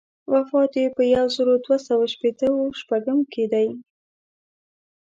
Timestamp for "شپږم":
2.79-3.19